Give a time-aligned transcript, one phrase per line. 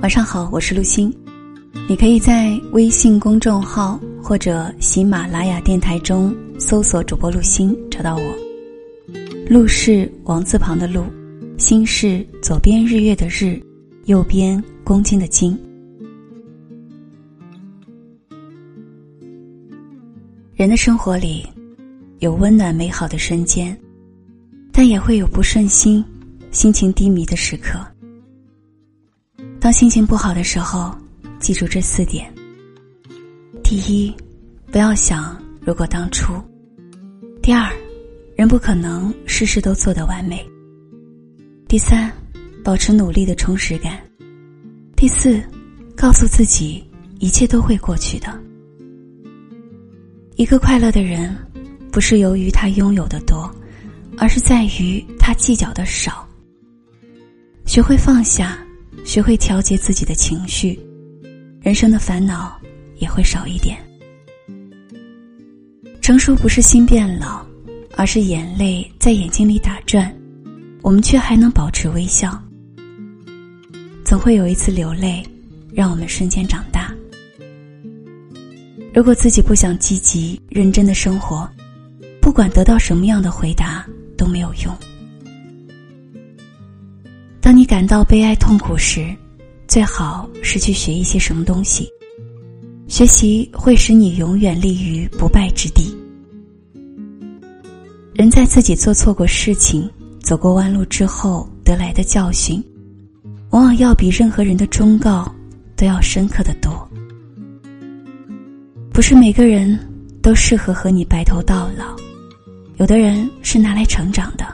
[0.00, 1.12] 晚上好，我是陆欣。
[1.88, 8.22] 你可以在微信公众号或者喜马拉雅电台中搜索主播陆欣，找到我。
[9.48, 11.02] 陆是王字旁的陆，
[11.58, 13.60] 心是左边日月的日，
[14.04, 15.58] 右边公斤的斤。
[20.54, 21.44] 人的生活里，
[22.20, 23.76] 有温暖美好的瞬间，
[24.70, 26.04] 但也会有不顺心、
[26.52, 27.84] 心情低迷的时刻。
[29.68, 30.96] 当心情不好的时候，
[31.38, 32.32] 记住这四点：
[33.62, 34.10] 第一，
[34.72, 36.42] 不要想如果当初；
[37.42, 37.70] 第二，
[38.34, 40.38] 人不可能事事都做得完美；
[41.68, 42.10] 第三，
[42.64, 43.92] 保持努力的充实感；
[44.96, 45.38] 第四，
[45.94, 46.82] 告诉自己
[47.18, 48.40] 一切都会过去的。
[50.36, 51.36] 一个快乐的人，
[51.92, 53.54] 不是由于他拥有的多，
[54.16, 56.26] 而是在于他计较的少。
[57.66, 58.58] 学会放下，
[59.08, 60.78] 学会调节自己的情绪，
[61.62, 62.60] 人生的烦恼
[62.98, 63.78] 也会少一点。
[66.02, 67.42] 成熟不是心变老。
[67.96, 70.14] 而是眼泪在眼睛里打转，
[70.82, 72.40] 我们却还能保持微笑。
[74.04, 75.20] 总会有一次流泪，
[75.72, 76.94] 让我们瞬间长大。
[78.94, 81.50] 如果自己不想积极认真的生活，
[82.20, 83.84] 不管得到什么样的回答
[84.16, 84.72] 都没有用。
[87.58, 89.12] 你感到悲哀痛苦时，
[89.66, 91.88] 最好是去学一些什么东西。
[92.86, 95.92] 学习会使你永远立于不败之地。
[98.14, 99.90] 人在自己做错过事情、
[100.22, 102.62] 走过弯路之后得来的教训，
[103.50, 105.28] 往往要比任何人的忠告
[105.74, 106.88] 都要深刻的多。
[108.92, 109.76] 不是每个人
[110.22, 111.96] 都适合和你白头到老，
[112.76, 114.46] 有的人是拿来成长的，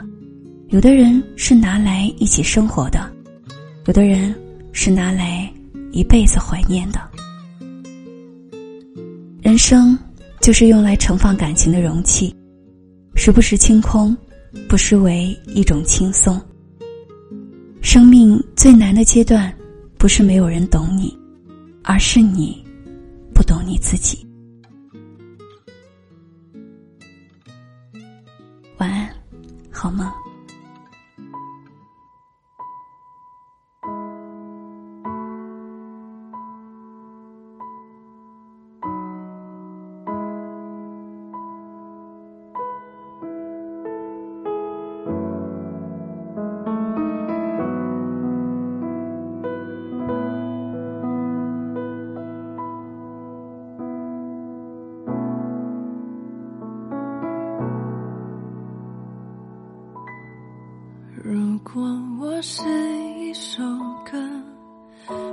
[0.74, 3.08] 有的人是拿来一起生活的，
[3.86, 4.34] 有的人
[4.72, 5.48] 是拿来
[5.92, 7.00] 一辈子怀念的。
[9.40, 9.96] 人生
[10.40, 12.34] 就是用来盛放感情的容器。
[13.14, 14.16] 时不时清空，
[14.68, 16.42] 不失为一种轻松。
[17.80, 19.56] 生命最难的阶段，
[19.96, 21.16] 不是没有人懂你，
[21.84, 22.60] 而是你
[23.32, 24.26] 不懂你自己。
[28.78, 29.08] 晚安，
[29.70, 30.04] 好梦。
[61.54, 61.80] 如果
[62.20, 62.64] 我是
[63.16, 63.62] 一首
[64.04, 64.18] 歌，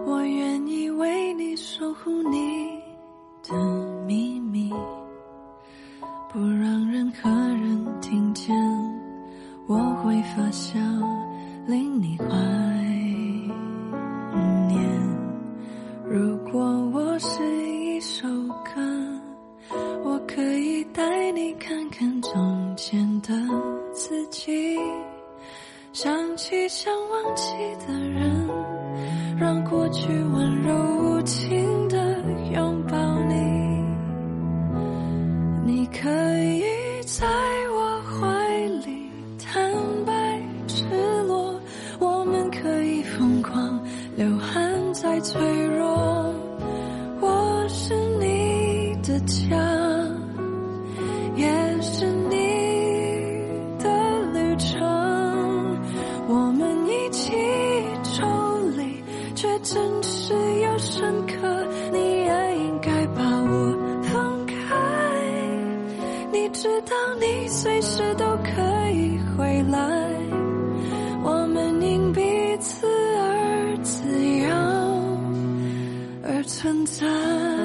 [0.05, 2.79] 我愿意为你守护你
[3.41, 3.55] 的
[4.05, 4.71] 秘密，
[6.31, 8.55] 不让任何人听见，
[9.65, 10.79] 我会发笑，
[11.65, 12.25] 令你怀
[14.67, 14.79] 念。
[16.07, 16.61] 如果
[16.93, 18.27] 我是一首
[18.63, 22.21] 歌，我可以带你看看
[26.83, 27.53] 想忘记
[27.85, 28.49] 的人，
[29.37, 31.95] 让过去温柔无情的
[32.55, 33.35] 拥抱你。
[35.63, 36.09] 你可
[36.39, 36.63] 以
[37.05, 37.27] 在
[37.71, 39.71] 我怀里坦
[40.07, 40.87] 白赤
[41.27, 41.53] 裸，
[41.99, 43.79] 我们可以疯狂
[44.15, 46.33] 流汗再脆弱。
[47.19, 49.55] 我是你的家，
[66.85, 69.79] 当，你随时都可以回来，
[71.23, 72.21] 我们因彼
[72.57, 74.07] 此而自
[74.37, 74.49] 由
[76.23, 77.60] 而存在。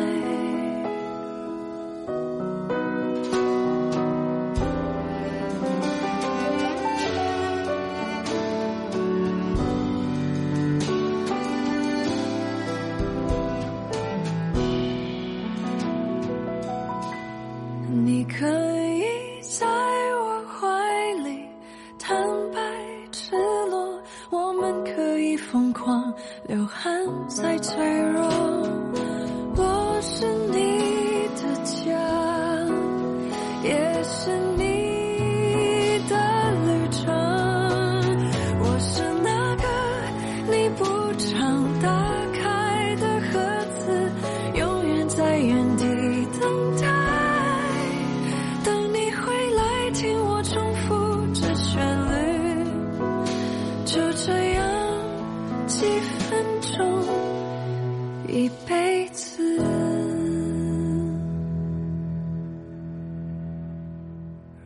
[26.47, 28.23] 流汗再脆弱，
[29.57, 30.66] 我是你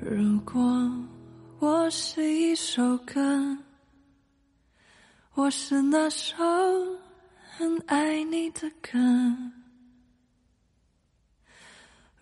[0.02, 0.62] 如果
[1.58, 3.20] 我是一首歌，
[5.34, 6.34] 我是那首
[7.50, 8.98] 很爱你的歌。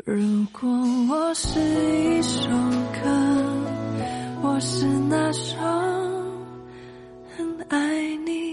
[0.04, 0.68] 如果
[1.08, 2.50] 我是一首
[3.00, 3.08] 歌，
[4.42, 5.56] 我是那首
[7.36, 8.47] 很爱你。